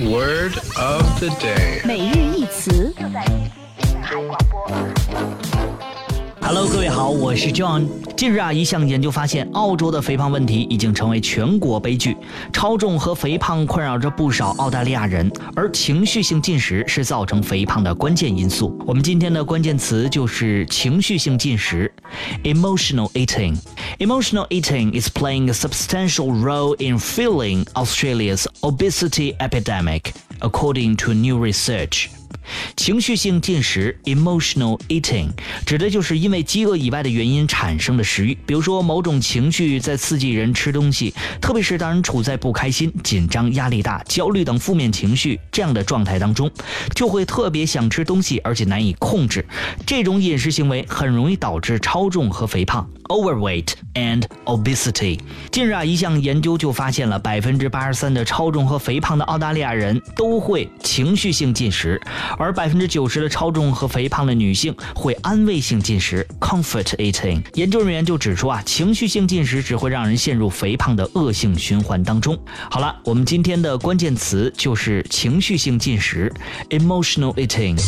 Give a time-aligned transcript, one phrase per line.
[0.00, 1.82] Word of the day.
[1.84, 2.94] 每日一词。
[6.47, 7.87] Hello，各位好，我是 John。
[8.15, 12.15] 近日啊，一项研究发现，澳洲的肥胖问题已经成为全国悲剧，
[12.53, 18.79] 超重和肥胖困扰着不少澳大利亚人，而情绪性进食是造成肥胖的关键因素。
[18.85, 21.91] 我们今天的关键词就是情绪性进食
[22.43, 23.57] ，emotional eating。
[23.97, 32.07] Emotional eating is playing a substantial role in fueling Australia's obesity epidemic, according to new research.
[32.75, 35.29] 情绪性进食 （emotional eating）
[35.65, 46.51] 指的就是因为饥饿以外的原因产生的食欲，比如说某种情绪在刺激人吃东西，特别是当人处在不开心、紧张、压力大、焦虑等负面情绪这样的状态当中，
[46.93, 49.43] 就会特别想吃东西，而且难以控制。
[49.83, 55.19] 这种饮食行为很容易导致超重和肥胖 （overweight and obesity）。
[55.51, 62.01] 近日啊，一项研究就发现了百分之八十三的超重和肥胖的澳大利亚人都会情绪性进食。
[62.37, 67.41] 而百分之九十的超重和肥胖的女性会安慰性进食 （comfort eating）。
[67.53, 72.37] 研究人员就指出啊，情绪性进食只会让人陷入肥胖的恶性循环当中。
[72.69, 76.31] 好了，我们今天的关键词就是情绪性进食
[76.69, 77.79] （emotional eating）。